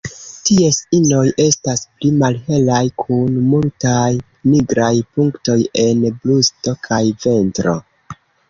Ties 0.49 0.77
inoj 0.99 1.25
estas 1.43 1.83
pli 1.99 2.09
malhelaj, 2.21 2.79
kun 3.03 3.37
multaj 3.51 4.09
nigraj 4.55 4.91
punktoj 5.19 5.61
en 5.85 6.03
brusto 6.25 6.75
kaj 6.89 7.03
ventro. 7.29 7.81